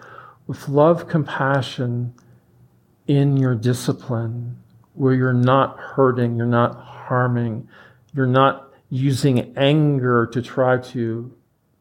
with 0.46 0.68
love, 0.68 1.08
compassion 1.08 2.12
in 3.06 3.36
your 3.36 3.54
discipline, 3.54 4.56
where 4.94 5.14
you're 5.14 5.32
not 5.32 5.78
hurting, 5.78 6.36
you're 6.36 6.46
not 6.46 6.74
harming, 6.80 7.68
you're 8.14 8.26
not 8.26 8.72
using 8.90 9.56
anger 9.56 10.26
to 10.26 10.42
try 10.42 10.78
to 10.78 11.32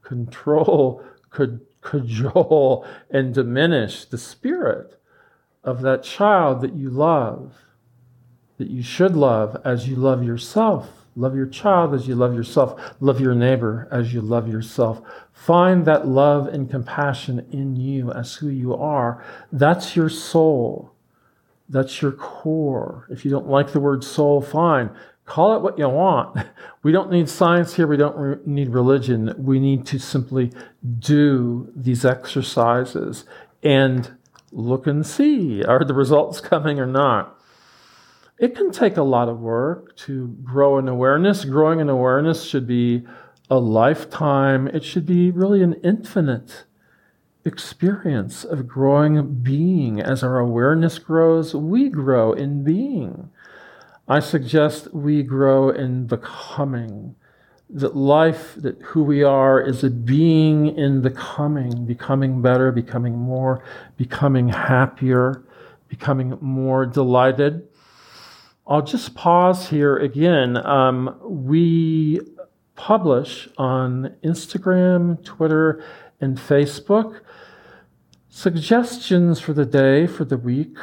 control, 0.03 1.03
cajole, 1.81 2.85
and 3.09 3.33
diminish 3.33 4.05
the 4.05 4.17
spirit 4.17 4.99
of 5.63 5.81
that 5.81 6.03
child 6.03 6.61
that 6.61 6.73
you 6.73 6.89
love 6.89 7.53
that 8.61 8.69
you 8.69 8.83
should 8.83 9.15
love 9.15 9.59
as 9.65 9.87
you 9.87 9.95
love 9.95 10.23
yourself. 10.23 11.07
Love 11.15 11.35
your 11.35 11.47
child 11.47 11.95
as 11.95 12.07
you 12.07 12.13
love 12.13 12.35
yourself. 12.35 12.79
Love 12.99 13.19
your 13.19 13.33
neighbor 13.33 13.87
as 13.91 14.13
you 14.13 14.21
love 14.21 14.47
yourself. 14.47 15.01
Find 15.33 15.83
that 15.85 16.07
love 16.07 16.45
and 16.45 16.69
compassion 16.69 17.47
in 17.51 17.75
you 17.75 18.11
as 18.11 18.35
who 18.35 18.49
you 18.49 18.75
are. 18.75 19.25
That's 19.51 19.95
your 19.95 20.09
soul. 20.09 20.91
That's 21.67 22.03
your 22.03 22.11
core. 22.11 23.07
If 23.09 23.25
you 23.25 23.31
don't 23.31 23.49
like 23.49 23.71
the 23.71 23.79
word 23.79 24.03
soul, 24.03 24.41
fine. 24.41 24.91
Call 25.31 25.55
it 25.55 25.61
what 25.61 25.77
you 25.79 25.87
want. 25.87 26.37
We 26.83 26.91
don't 26.91 27.11
need 27.11 27.29
science 27.29 27.75
here. 27.75 27.85
We 27.85 27.95
don't 27.95 28.17
re- 28.17 28.37
need 28.43 28.69
religion. 28.69 29.35
We 29.37 29.59
need 29.59 29.85
to 29.85 29.99
simply 29.99 30.51
do 30.97 31.71
these 31.75 32.03
exercises 32.03 33.23
and 33.61 34.11
look 34.51 34.87
and 34.87 35.05
see 35.05 35.63
are 35.63 35.85
the 35.85 35.93
results 35.93 36.41
coming 36.51 36.79
or 36.79 36.87
not 36.87 37.39
it 38.41 38.55
can 38.55 38.71
take 38.71 38.97
a 38.97 39.03
lot 39.03 39.29
of 39.29 39.39
work 39.39 39.95
to 39.95 40.29
grow 40.43 40.79
an 40.79 40.87
awareness. 40.87 41.45
Growing 41.45 41.79
an 41.79 41.89
awareness 41.89 42.43
should 42.43 42.65
be 42.65 43.05
a 43.51 43.59
lifetime, 43.59 44.67
it 44.67 44.83
should 44.83 45.05
be 45.05 45.29
really 45.29 45.61
an 45.61 45.75
infinite 45.83 46.63
experience 47.45 48.43
of 48.43 48.67
growing 48.67 49.35
being. 49.43 50.01
As 50.01 50.23
our 50.23 50.39
awareness 50.39 50.97
grows, 50.97 51.53
we 51.53 51.89
grow 51.89 52.33
in 52.33 52.63
being. 52.63 53.29
I 54.11 54.19
suggest 54.19 54.93
we 54.93 55.23
grow 55.23 55.69
in 55.69 56.07
becoming. 56.07 57.15
That 57.73 57.95
life, 57.95 58.55
that 58.57 58.81
who 58.81 59.01
we 59.01 59.23
are, 59.23 59.61
is 59.61 59.83
a 59.83 59.89
being 59.89 60.77
in 60.77 61.01
becoming, 61.01 61.85
becoming 61.85 62.41
better, 62.41 62.71
becoming 62.73 63.17
more, 63.17 63.63
becoming 63.95 64.49
happier, 64.49 65.45
becoming 65.87 66.37
more 66.41 66.85
delighted 66.85 67.67
I'll 68.71 68.81
just 68.81 69.15
pause 69.15 69.67
here 69.67 69.97
again. 69.97 70.55
Um, 70.65 71.17
we 71.23 72.21
publish 72.75 73.49
on 73.57 74.15
Instagram, 74.23 75.21
Twitter, 75.25 75.83
and 76.21 76.37
Facebook 76.37 77.19
suggestions 78.29 79.41
for 79.41 79.51
the 79.51 79.65
day, 79.65 80.07
for 80.07 80.23
the 80.23 80.37
week, 80.37 80.77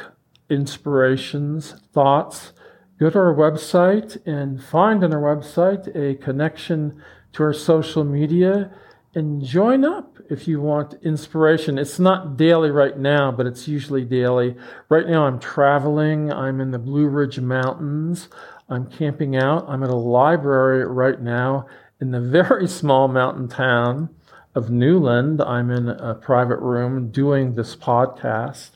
inspirations, 0.50 1.76
thoughts. 1.94 2.52
Go 2.98 3.10
to 3.10 3.18
our 3.18 3.34
website 3.34 4.18
and 4.26 4.62
find 4.62 5.04
on 5.04 5.14
our 5.14 5.36
website 5.36 5.94
a 5.94 6.16
connection 6.16 7.00
to 7.32 7.44
our 7.44 7.52
social 7.52 8.02
media 8.02 8.72
and 9.14 9.44
join 9.44 9.84
up 9.84 10.18
if 10.28 10.48
you 10.48 10.60
want 10.60 10.94
inspiration. 11.02 11.78
It's 11.78 12.00
not 12.00 12.36
daily 12.36 12.70
right 12.70 12.98
now, 12.98 13.30
but 13.30 13.46
it's 13.46 13.68
usually 13.68 14.04
daily. 14.04 14.56
Right 14.88 15.06
now, 15.06 15.26
I'm 15.26 15.38
traveling. 15.38 16.32
I'm 16.32 16.60
in 16.60 16.72
the 16.72 16.78
Blue 16.78 17.06
Ridge 17.06 17.38
Mountains. 17.38 18.28
I'm 18.68 18.90
camping 18.90 19.36
out. 19.36 19.64
I'm 19.68 19.82
at 19.82 19.90
a 19.90 19.96
library 19.96 20.84
right 20.84 21.20
now 21.20 21.66
in 22.00 22.10
the 22.10 22.20
very 22.38 22.66
small 22.66 23.06
mountain 23.06 23.48
town 23.48 24.10
of 24.54 24.70
Newland. 24.70 25.40
I'm 25.40 25.70
in 25.70 25.88
a 25.88 26.14
private 26.14 26.58
room 26.58 27.10
doing 27.10 27.54
this 27.54 27.76
podcast. 27.76 28.70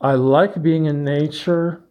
I 0.00 0.14
like 0.14 0.62
being 0.62 0.84
in 0.84 1.02
nature. 1.02 1.82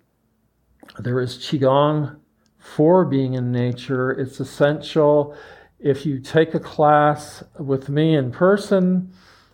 There 1.03 1.19
is 1.19 1.37
Qigong 1.37 2.17
for 2.57 3.05
being 3.05 3.33
in 3.33 3.51
nature. 3.51 4.11
It's 4.11 4.39
essential 4.39 5.35
if 5.81 6.05
you 6.05 6.19
take 6.19 6.53
a 6.53 6.59
class 6.59 7.43
with 7.57 7.89
me 7.89 8.15
in 8.15 8.31
person, 8.31 9.11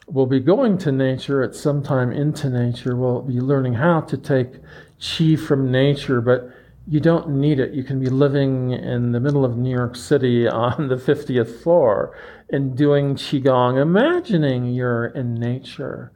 we'll 0.08 0.26
be 0.26 0.42
going 0.42 0.78
to 0.80 0.92
nature 0.92 1.42
at 1.42 1.56
some 1.56 1.82
time 1.82 2.12
into 2.12 2.50
nature. 2.50 2.96
We'll 2.96 3.22
be 3.22 3.40
learning 3.40 3.76
how 3.76 4.02
to 4.02 4.18
take 4.18 4.60
Qi 5.00 5.40
from 5.40 5.72
nature, 5.72 6.20
but 6.20 6.50
you 6.86 7.00
don't 7.00 7.30
need 7.30 7.60
it. 7.60 7.74
You 7.74 7.84
can 7.84 8.00
be 8.00 8.10
living 8.10 8.72
in 8.72 9.14
the 9.14 9.20
middle 9.20 9.46
of 9.46 9.58
New 9.58 9.74
York 9.74 9.96
City 9.96 10.48
on 10.50 10.90
the 10.90 10.96
50th 10.96 11.62
floor 11.62 12.18
and 12.50 12.76
doing 12.76 13.16
Qigong, 13.16 13.82
imagining 13.82 14.66
you're 14.66 15.08
in 15.08 15.34
nature. 15.34 16.12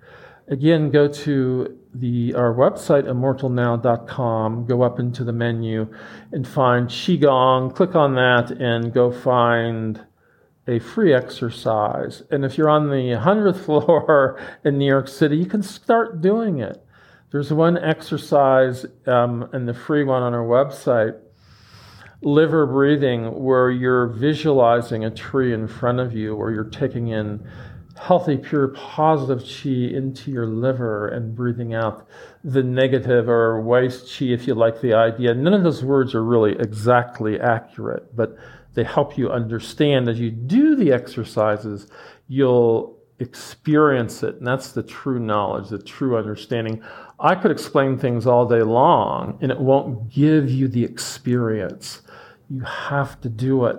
Again, 0.48 0.90
go 0.90 1.08
to 1.08 1.78
the 1.94 2.34
our 2.36 2.54
website 2.54 3.04
immortalnow.com 3.04 4.66
go 4.66 4.82
up 4.82 4.98
into 5.00 5.26
the 5.26 5.34
menu 5.34 5.94
and 6.32 6.48
find 6.48 6.88
qigong 6.88 7.76
click 7.76 7.96
on 7.96 8.16
that 8.16 8.50
and 8.52 8.94
go 8.94 9.12
find 9.12 10.06
a 10.68 10.80
free 10.80 11.14
exercise. 11.14 12.24
And 12.32 12.46
if 12.46 12.58
you're 12.58 12.70
on 12.70 12.90
the 12.90 12.96
100th 12.96 13.58
floor 13.66 14.40
in 14.64 14.78
new 14.78 14.86
york 14.86 15.08
city 15.10 15.36
you 15.36 15.46
can 15.46 15.62
start 15.62 16.22
doing 16.22 16.60
it. 16.60 16.82
There's 17.32 17.52
one 17.52 17.78
exercise 17.78 18.86
um, 19.06 19.50
and 19.52 19.68
the 19.68 19.74
free 19.74 20.04
one 20.04 20.24
on 20.24 20.34
our 20.34 20.46
website 20.46 21.18
liver 22.22 22.68
breathing 22.68 23.44
where 23.44 23.72
you're 23.72 24.08
visualizing 24.08 25.04
a 25.04 25.12
tree 25.12 25.54
in 25.54 25.68
front 25.68 26.00
of 26.00 26.14
you 26.14 26.36
or 26.36 26.52
you're 26.52 26.64
taking 26.64 27.08
in 27.08 27.46
healthy, 28.02 28.36
pure, 28.36 28.70
positive 28.70 29.44
chi 29.44 29.70
into 29.70 30.32
your 30.32 30.48
liver 30.48 31.08
and 31.08 31.36
breathing 31.36 31.76
out 31.76 32.08
the 32.44 32.64
negative 32.64 33.30
or 33.30 33.62
waste 33.62 34.18
chi, 34.18 34.26
if 34.26 34.48
you 34.48 34.56
like 34.56 34.82
the 34.82 34.92
idea. 34.92 35.36
None 35.36 35.54
of 35.54 35.64
those 35.64 35.84
words 35.84 36.16
are 36.16 36.24
really 36.24 36.54
exactly 36.54 37.40
accurate, 37.40 38.16
but 38.16 38.36
they 38.74 38.84
help 38.84 39.20
you 39.20 39.30
understand 39.30 40.10
as 40.10 40.20
you 40.20 40.32
do 40.32 40.76
the 40.76 40.92
exercises, 40.92 41.88
you'll 42.28 42.98
experience 43.20 44.24
it. 44.24 44.38
And 44.38 44.48
that's 44.48 44.72
the 44.72 44.82
true 44.82 45.20
knowledge, 45.20 45.70
the 45.70 45.78
true 45.78 46.18
understanding. 46.18 46.82
I 47.20 47.36
could 47.36 47.52
explain 47.52 48.00
things 48.00 48.26
all 48.26 48.48
day 48.48 48.64
long, 48.64 49.38
and 49.42 49.52
it 49.52 49.60
won't 49.60 50.10
give 50.10 50.50
you 50.50 50.68
the 50.68 50.84
experience. 50.84 52.02
You 52.50 52.62
have 52.62 53.22
to 53.22 53.30
do 53.30 53.66
it. 53.66 53.78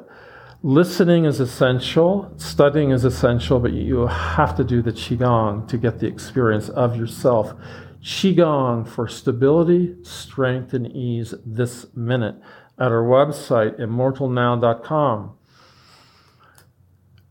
Listening 0.64 1.24
is 1.24 1.40
essential, 1.40 2.32
studying 2.36 2.92
is 2.92 3.04
essential, 3.04 3.58
but 3.58 3.72
you 3.72 4.06
have 4.06 4.54
to 4.54 4.62
do 4.62 4.80
the 4.80 4.92
Qigong 4.92 5.66
to 5.66 5.76
get 5.76 5.98
the 5.98 6.06
experience 6.06 6.68
of 6.68 6.94
yourself. 6.94 7.52
Qigong 8.00 8.86
for 8.86 9.08
stability, 9.08 9.96
strength, 10.04 10.72
and 10.72 10.86
ease 10.86 11.34
this 11.44 11.86
minute 11.96 12.36
at 12.78 12.92
our 12.92 13.02
website, 13.02 13.76
immortalnow.com. 13.80 15.36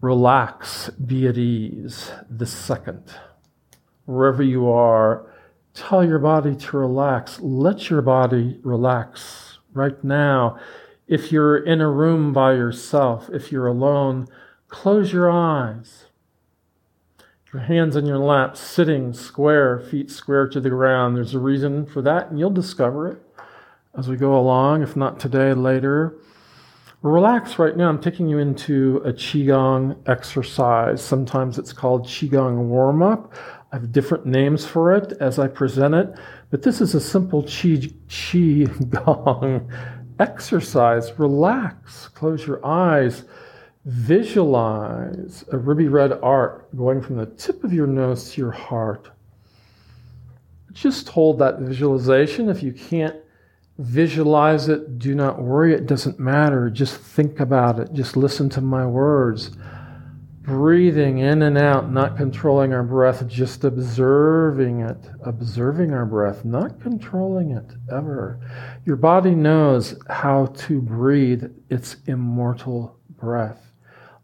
Relax, 0.01 0.89
be 0.89 1.25
at 1.25 1.37
ease 1.37 2.11
this 2.29 2.51
second. 2.51 3.13
Wherever 4.03 4.43
you 4.43 4.69
are, 4.69 5.25
tell 5.73 6.05
your 6.05 6.19
body 6.19 6.53
to 6.53 6.77
relax. 6.77 7.39
Let 7.39 7.89
your 7.89 8.01
body 8.01 8.59
relax 8.61 9.59
right 9.73 10.03
now. 10.03 10.59
If 11.11 11.29
you're 11.29 11.57
in 11.57 11.81
a 11.81 11.89
room 11.89 12.31
by 12.31 12.53
yourself, 12.53 13.29
if 13.33 13.51
you're 13.51 13.67
alone, 13.67 14.29
close 14.69 15.11
your 15.11 15.29
eyes. 15.29 16.05
Your 17.51 17.63
hands 17.63 17.97
in 17.97 18.05
your 18.05 18.17
lap, 18.17 18.55
sitting 18.55 19.11
square, 19.11 19.77
feet 19.77 20.09
square 20.09 20.47
to 20.47 20.61
the 20.61 20.69
ground. 20.69 21.17
There's 21.17 21.33
a 21.33 21.39
reason 21.39 21.85
for 21.85 22.01
that, 22.03 22.29
and 22.29 22.39
you'll 22.39 22.49
discover 22.49 23.09
it 23.09 23.21
as 23.93 24.07
we 24.07 24.15
go 24.15 24.39
along, 24.39 24.83
if 24.83 24.95
not 24.95 25.19
today, 25.19 25.53
later. 25.53 26.15
Relax 27.01 27.59
right 27.59 27.75
now. 27.75 27.89
I'm 27.89 27.99
taking 27.99 28.29
you 28.29 28.37
into 28.37 29.01
a 29.03 29.11
Qigong 29.11 29.97
exercise. 30.07 31.03
Sometimes 31.03 31.57
it's 31.57 31.73
called 31.73 32.05
Qigong 32.05 32.69
warm 32.69 33.03
up. 33.03 33.33
I 33.73 33.75
have 33.75 33.91
different 33.91 34.25
names 34.25 34.65
for 34.65 34.95
it 34.95 35.11
as 35.19 35.39
I 35.39 35.49
present 35.49 35.93
it, 35.93 36.15
but 36.51 36.63
this 36.63 36.79
is 36.79 36.95
a 36.95 37.01
simple 37.01 37.43
Qi, 37.43 37.93
Qigong 38.07 39.69
exercise, 40.21 41.17
relax, 41.17 42.07
close 42.09 42.45
your 42.45 42.63
eyes, 42.65 43.23
visualize 43.85 45.43
a 45.51 45.57
ruby 45.57 45.87
red 45.87 46.13
arc 46.21 46.73
going 46.75 47.01
from 47.01 47.17
the 47.17 47.25
tip 47.25 47.63
of 47.63 47.73
your 47.73 47.87
nose 47.87 48.31
to 48.31 48.41
your 48.41 48.51
heart. 48.51 49.09
Just 50.71 51.09
hold 51.09 51.39
that 51.39 51.59
visualization. 51.59 52.49
If 52.49 52.61
you 52.61 52.71
can't 52.71 53.15
visualize 53.79 54.69
it, 54.69 54.99
do 54.99 55.15
not 55.15 55.41
worry, 55.41 55.73
it 55.73 55.87
doesn't 55.87 56.19
matter. 56.19 56.69
Just 56.69 56.95
think 56.97 57.39
about 57.39 57.79
it, 57.79 57.91
just 57.93 58.15
listen 58.15 58.47
to 58.49 58.61
my 58.61 58.85
words 58.85 59.51
breathing 60.41 61.19
in 61.19 61.43
and 61.43 61.57
out, 61.57 61.91
not 61.91 62.17
controlling 62.17 62.73
our 62.73 62.83
breath, 62.83 63.27
just 63.27 63.63
observing 63.63 64.81
it, 64.81 64.97
observing 65.23 65.93
our 65.93 66.05
breath, 66.05 66.43
not 66.43 66.79
controlling 66.81 67.51
it 67.51 67.71
ever. 67.91 68.39
Your 68.85 68.95
body 68.95 69.35
knows 69.35 69.95
how 70.09 70.47
to 70.47 70.81
breathe 70.81 71.45
its 71.69 71.97
immortal 72.07 72.97
breath. 73.17 73.71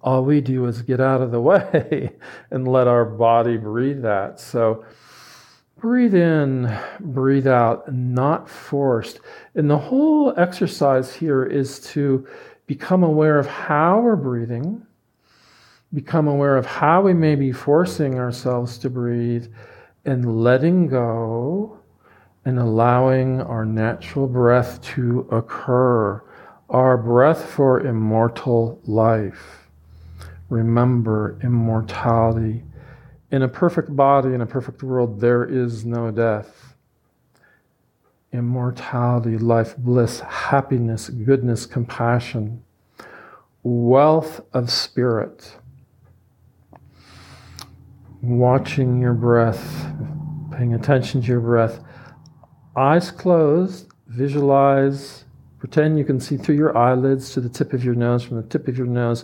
All 0.01 0.25
we 0.25 0.41
do 0.41 0.65
is 0.65 0.81
get 0.81 0.99
out 0.99 1.21
of 1.21 1.31
the 1.31 1.41
way 1.41 2.13
and 2.49 2.67
let 2.67 2.87
our 2.87 3.05
body 3.05 3.57
breathe 3.57 4.01
that. 4.01 4.39
So, 4.39 4.85
breathe 5.77 6.15
in, 6.15 6.75
breathe 6.99 7.47
out, 7.47 7.93
not 7.93 8.49
forced. 8.49 9.19
And 9.53 9.69
the 9.69 9.77
whole 9.77 10.33
exercise 10.35 11.13
here 11.13 11.45
is 11.45 11.79
to 11.91 12.27
become 12.65 13.03
aware 13.03 13.37
of 13.37 13.45
how 13.45 13.99
we're 13.99 14.15
breathing 14.15 14.86
become 15.93 16.27
aware 16.27 16.57
of 16.57 16.65
how 16.65 17.01
we 17.01 17.13
may 17.13 17.35
be 17.35 17.51
forcing 17.51 18.19
ourselves 18.19 18.77
to 18.79 18.89
breathe 18.89 19.47
and 20.05 20.43
letting 20.43 20.87
go 20.87 21.79
and 22.45 22.59
allowing 22.59 23.41
our 23.41 23.65
natural 23.65 24.27
breath 24.27 24.81
to 24.81 25.27
occur, 25.31 26.21
our 26.69 26.97
breath 26.97 27.43
for 27.45 27.81
immortal 27.81 28.79
life. 28.85 29.67
Remember 30.49 31.37
immortality. 31.43 32.63
In 33.31 33.41
a 33.41 33.49
perfect 33.49 33.93
body, 33.95 34.33
in 34.33 34.41
a 34.41 34.45
perfect 34.45 34.81
world, 34.81 35.19
there 35.19 35.43
is 35.43 35.83
no 35.85 36.11
death. 36.11 36.75
Immortality, 38.31 39.37
life, 39.37 39.75
bliss, 39.77 40.21
happiness, 40.21 41.09
goodness, 41.09 41.65
compassion, 41.65 42.63
wealth 43.63 44.41
of 44.53 44.69
spirit 44.71 45.57
watching 48.27 48.99
your 48.99 49.13
breath, 49.13 49.87
paying 50.51 50.73
attention 50.73 51.21
to 51.21 51.27
your 51.27 51.39
breath. 51.39 51.79
Eyes 52.75 53.09
closed, 53.09 53.87
visualize, 54.07 55.23
pretend 55.59 55.97
you 55.97 56.03
can 56.03 56.19
see 56.19 56.35
through 56.35 56.55
your 56.55 56.77
eyelids 56.77 57.31
to 57.31 57.39
the 57.39 57.47
tip 57.47 57.71
of 57.71 57.85
your 57.85 57.95
nose, 57.95 58.23
from 58.23 58.35
the 58.35 58.47
tip 58.47 58.67
of 58.67 58.77
your 58.77 58.87
nose, 58.87 59.23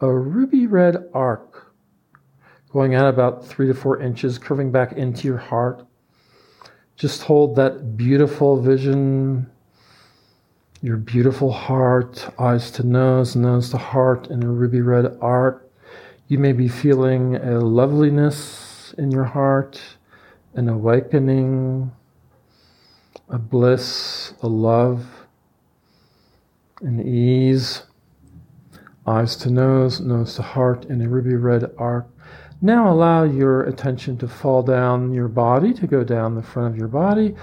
a 0.00 0.08
ruby 0.08 0.68
red 0.68 1.08
arc 1.12 1.72
going 2.70 2.94
out 2.94 3.06
about 3.06 3.44
three 3.44 3.66
to 3.66 3.74
four 3.74 4.00
inches, 4.00 4.38
curving 4.38 4.70
back 4.70 4.92
into 4.92 5.26
your 5.26 5.38
heart. 5.38 5.84
Just 6.96 7.22
hold 7.22 7.56
that 7.56 7.96
beautiful 7.96 8.60
vision, 8.60 9.50
your 10.80 10.96
beautiful 10.96 11.50
heart, 11.50 12.28
eyes 12.38 12.70
to 12.72 12.86
nose, 12.86 13.34
nose 13.34 13.70
to 13.70 13.78
heart, 13.78 14.28
in 14.28 14.44
a 14.44 14.48
ruby 14.48 14.80
red 14.80 15.18
arc 15.20 15.63
you 16.28 16.38
may 16.38 16.52
be 16.52 16.68
feeling 16.68 17.36
a 17.36 17.60
loveliness 17.60 18.94
in 18.96 19.10
your 19.10 19.24
heart, 19.24 19.80
an 20.54 20.68
awakening, 20.68 21.92
a 23.28 23.38
bliss, 23.38 24.34
a 24.42 24.48
love, 24.48 25.06
an 26.80 27.06
ease, 27.06 27.82
eyes 29.06 29.36
to 29.36 29.50
nose, 29.50 30.00
nose 30.00 30.34
to 30.36 30.42
heart, 30.42 30.86
in 30.86 31.02
a 31.02 31.08
ruby 31.08 31.34
red 31.34 31.70
arc. 31.76 32.06
Now 32.62 32.90
allow 32.90 33.24
your 33.24 33.64
attention 33.64 34.16
to 34.18 34.28
fall 34.28 34.62
down 34.62 35.12
your 35.12 35.28
body, 35.28 35.74
to 35.74 35.86
go 35.86 36.04
down 36.04 36.34
the 36.34 36.42
front 36.42 36.72
of 36.72 36.78
your 36.78 36.88
body 36.88 37.34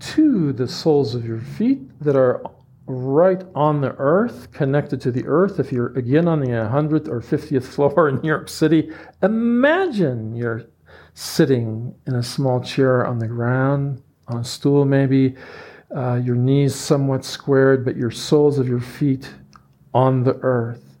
to 0.00 0.52
the 0.52 0.68
soles 0.68 1.14
of 1.14 1.26
your 1.26 1.40
feet 1.40 1.80
that 2.00 2.16
are 2.16 2.42
right 2.86 3.42
on 3.54 3.80
the 3.80 3.94
earth, 3.96 4.52
connected 4.52 5.00
to 5.00 5.10
the 5.10 5.26
earth. 5.26 5.58
If 5.58 5.72
you're 5.72 5.96
again 5.96 6.28
on 6.28 6.40
the 6.40 6.48
100th 6.48 7.08
or 7.08 7.20
50th 7.20 7.64
floor 7.64 8.08
in 8.08 8.20
New 8.20 8.28
York 8.28 8.48
City, 8.48 8.90
imagine 9.22 10.34
you're 10.34 10.64
sitting 11.14 11.94
in 12.06 12.14
a 12.14 12.22
small 12.22 12.60
chair 12.60 13.06
on 13.06 13.18
the 13.18 13.28
ground, 13.28 14.02
on 14.28 14.40
a 14.40 14.44
stool 14.44 14.84
maybe, 14.84 15.34
uh, 15.94 16.14
your 16.16 16.34
knees 16.34 16.74
somewhat 16.74 17.24
squared, 17.24 17.84
but 17.84 17.96
your 17.96 18.10
soles 18.10 18.58
of 18.58 18.68
your 18.68 18.80
feet 18.80 19.32
on 19.92 20.24
the 20.24 20.34
earth. 20.42 20.98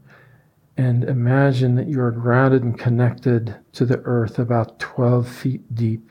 And 0.76 1.04
imagine 1.04 1.74
that 1.76 1.88
you 1.88 2.00
are 2.00 2.10
grounded 2.10 2.62
and 2.62 2.78
connected 2.78 3.56
to 3.72 3.84
the 3.84 4.00
earth 4.04 4.38
about 4.38 4.78
12 4.78 5.28
feet 5.28 5.74
deep, 5.74 6.10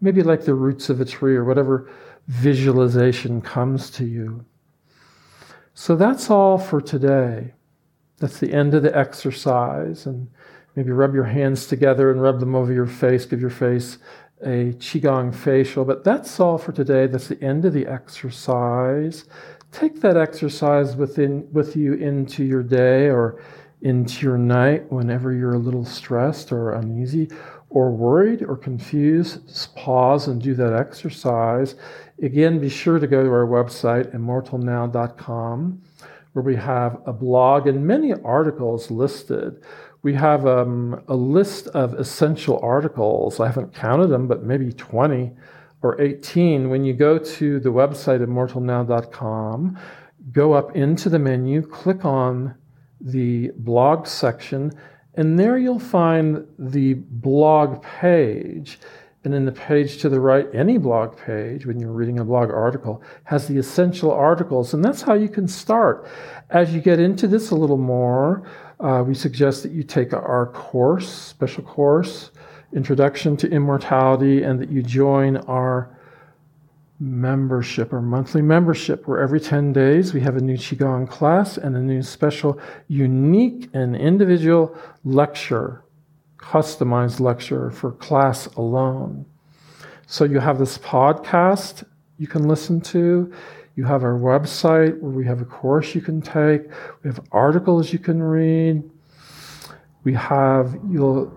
maybe 0.00 0.22
like 0.22 0.44
the 0.44 0.54
roots 0.54 0.88
of 0.88 1.00
a 1.00 1.04
tree 1.04 1.36
or 1.36 1.44
whatever 1.44 1.90
visualization 2.28 3.40
comes 3.40 3.90
to 3.90 4.04
you. 4.04 4.44
So 5.74 5.96
that's 5.96 6.30
all 6.30 6.58
for 6.58 6.80
today. 6.80 7.54
That's 8.18 8.38
the 8.38 8.52
end 8.52 8.74
of 8.74 8.82
the 8.82 8.96
exercise. 8.96 10.06
And 10.06 10.28
maybe 10.76 10.90
rub 10.90 11.14
your 11.14 11.24
hands 11.24 11.66
together 11.66 12.10
and 12.10 12.22
rub 12.22 12.40
them 12.40 12.54
over 12.54 12.72
your 12.72 12.86
face, 12.86 13.24
give 13.24 13.40
your 13.40 13.50
face 13.50 13.98
a 14.42 14.72
Qigong 14.78 15.34
facial. 15.34 15.84
But 15.84 16.04
that's 16.04 16.40
all 16.40 16.58
for 16.58 16.72
today. 16.72 17.06
That's 17.06 17.28
the 17.28 17.42
end 17.42 17.64
of 17.64 17.72
the 17.72 17.86
exercise. 17.86 19.24
Take 19.72 20.00
that 20.00 20.16
exercise 20.16 20.96
within, 20.96 21.48
with 21.52 21.76
you 21.76 21.94
into 21.94 22.44
your 22.44 22.62
day 22.62 23.08
or 23.08 23.42
into 23.82 24.26
your 24.26 24.38
night 24.38 24.90
whenever 24.92 25.32
you're 25.32 25.54
a 25.54 25.58
little 25.58 25.84
stressed 25.84 26.52
or 26.52 26.72
uneasy 26.72 27.30
or 27.70 27.90
worried 27.92 28.42
or 28.42 28.56
confused. 28.56 29.46
Just 29.46 29.74
pause 29.76 30.26
and 30.26 30.42
do 30.42 30.54
that 30.54 30.72
exercise. 30.72 31.76
Again, 32.22 32.58
be 32.58 32.68
sure 32.68 32.98
to 32.98 33.06
go 33.06 33.22
to 33.22 33.30
our 33.30 33.46
website, 33.46 34.14
immortalnow.com, 34.14 35.82
where 36.34 36.42
we 36.42 36.56
have 36.56 37.00
a 37.06 37.14
blog 37.14 37.66
and 37.66 37.86
many 37.86 38.12
articles 38.12 38.90
listed. 38.90 39.62
We 40.02 40.12
have 40.14 40.46
um, 40.46 41.02
a 41.08 41.14
list 41.14 41.68
of 41.68 41.94
essential 41.94 42.60
articles. 42.62 43.40
I 43.40 43.46
haven't 43.46 43.74
counted 43.74 44.08
them, 44.08 44.26
but 44.26 44.42
maybe 44.42 44.70
20 44.70 45.32
or 45.82 45.98
18. 45.98 46.68
When 46.68 46.84
you 46.84 46.92
go 46.92 47.18
to 47.18 47.58
the 47.58 47.70
website, 47.70 48.20
immortalnow.com, 48.20 49.78
go 50.32 50.52
up 50.52 50.76
into 50.76 51.08
the 51.08 51.18
menu, 51.18 51.62
click 51.62 52.04
on 52.04 52.54
the 53.00 53.50
blog 53.56 54.06
section, 54.06 54.72
and 55.14 55.38
there 55.38 55.56
you'll 55.56 55.78
find 55.78 56.46
the 56.58 56.94
blog 56.94 57.82
page. 57.82 58.78
And 59.22 59.34
in 59.34 59.44
the 59.44 59.52
page 59.52 59.98
to 59.98 60.08
the 60.08 60.18
right, 60.18 60.46
any 60.54 60.78
blog 60.78 61.16
page, 61.16 61.66
when 61.66 61.78
you're 61.78 61.92
reading 61.92 62.20
a 62.20 62.24
blog 62.24 62.50
article, 62.50 63.02
has 63.24 63.46
the 63.46 63.58
essential 63.58 64.10
articles. 64.10 64.72
And 64.72 64.82
that's 64.82 65.02
how 65.02 65.12
you 65.12 65.28
can 65.28 65.46
start. 65.46 66.08
As 66.48 66.72
you 66.74 66.80
get 66.80 66.98
into 66.98 67.28
this 67.28 67.50
a 67.50 67.54
little 67.54 67.76
more, 67.76 68.48
uh, 68.80 69.04
we 69.06 69.14
suggest 69.14 69.62
that 69.62 69.72
you 69.72 69.82
take 69.82 70.14
our 70.14 70.46
course, 70.46 71.08
special 71.08 71.62
course, 71.62 72.30
Introduction 72.72 73.36
to 73.38 73.50
Immortality, 73.50 74.42
and 74.42 74.58
that 74.60 74.70
you 74.70 74.82
join 74.82 75.36
our 75.38 75.90
membership 77.00 77.92
or 77.92 78.00
monthly 78.00 78.42
membership, 78.42 79.08
where 79.08 79.20
every 79.20 79.40
10 79.40 79.72
days 79.72 80.14
we 80.14 80.20
have 80.20 80.36
a 80.36 80.40
new 80.40 80.56
Qigong 80.56 81.08
class 81.08 81.58
and 81.58 81.76
a 81.76 81.80
new 81.80 82.02
special, 82.02 82.60
unique, 82.88 83.68
and 83.74 83.96
individual 83.96 84.76
lecture, 85.04 85.82
customized 86.40 87.20
lecture 87.20 87.70
for 87.70 87.92
class 87.92 88.46
alone. 88.56 89.26
So 90.06 90.24
you 90.24 90.40
have 90.40 90.58
this 90.58 90.78
podcast 90.78 91.84
you 92.18 92.26
can 92.26 92.48
listen 92.48 92.80
to. 92.82 93.32
You 93.76 93.84
have 93.84 94.02
our 94.04 94.18
website 94.18 94.98
where 95.00 95.12
we 95.12 95.24
have 95.26 95.40
a 95.40 95.44
course 95.44 95.94
you 95.94 96.00
can 96.00 96.20
take. 96.20 96.62
We 97.02 97.08
have 97.08 97.20
articles 97.32 97.92
you 97.92 97.98
can 97.98 98.22
read. 98.22 98.82
We 100.04 100.12
have, 100.14 100.78
you'll 100.90 101.32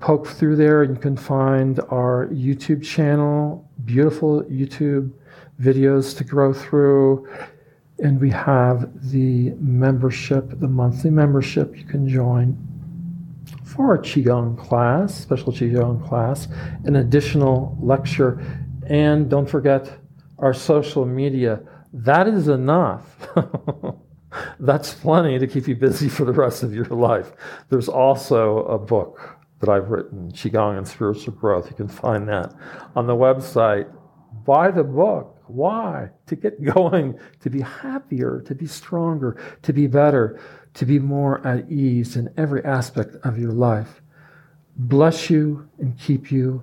poke 0.00 0.26
through 0.26 0.56
there 0.56 0.82
and 0.82 0.96
you 0.96 1.00
can 1.00 1.16
find 1.16 1.80
our 1.90 2.28
YouTube 2.32 2.82
channel, 2.82 3.68
beautiful 3.84 4.42
YouTube 4.44 5.12
videos 5.60 6.16
to 6.16 6.24
grow 6.24 6.52
through. 6.52 7.28
And 8.00 8.20
we 8.20 8.30
have 8.30 9.10
the 9.10 9.50
membership, 9.60 10.58
the 10.58 10.68
monthly 10.68 11.10
membership 11.10 11.76
you 11.76 11.84
can 11.84 12.08
join 12.08 12.56
for 13.64 13.94
a 13.94 13.98
Qigong 13.98 14.58
class, 14.58 15.14
special 15.14 15.52
Qigong 15.52 16.06
class, 16.06 16.48
an 16.84 16.96
additional 16.96 17.76
lecture. 17.80 18.44
And 18.86 19.28
don't 19.30 19.48
forget 19.48 19.98
our 20.38 20.54
social 20.54 21.04
media. 21.04 21.60
That 21.92 22.28
is 22.28 22.48
enough. 22.48 23.28
That's 24.60 24.94
plenty 24.94 25.38
to 25.38 25.46
keep 25.46 25.68
you 25.68 25.76
busy 25.76 26.08
for 26.08 26.24
the 26.24 26.32
rest 26.32 26.62
of 26.62 26.74
your 26.74 26.86
life. 26.86 27.32
There's 27.68 27.88
also 27.88 28.64
a 28.66 28.78
book 28.78 29.38
that 29.60 29.68
I've 29.68 29.90
written, 29.90 30.30
Qigong 30.32 30.76
and 30.76 30.86
Spiritual 30.86 31.34
Growth. 31.34 31.70
You 31.70 31.76
can 31.76 31.88
find 31.88 32.28
that 32.28 32.54
on 32.96 33.06
the 33.06 33.14
website. 33.14 33.90
Buy 34.44 34.70
the 34.70 34.84
book. 34.84 35.42
Why? 35.46 36.10
To 36.26 36.36
get 36.36 36.62
going, 36.74 37.18
to 37.40 37.50
be 37.50 37.60
happier, 37.60 38.42
to 38.46 38.54
be 38.54 38.66
stronger, 38.66 39.40
to 39.62 39.72
be 39.72 39.86
better, 39.86 40.40
to 40.74 40.84
be 40.84 40.98
more 40.98 41.44
at 41.46 41.70
ease 41.70 42.16
in 42.16 42.32
every 42.36 42.64
aspect 42.64 43.16
of 43.24 43.38
your 43.38 43.52
life. 43.52 44.02
Bless 44.76 45.30
you 45.30 45.68
and 45.78 45.98
keep 45.98 46.30
you. 46.30 46.62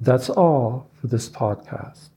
That's 0.00 0.28
all 0.28 0.90
for 1.00 1.06
this 1.06 1.28
podcast. 1.28 2.11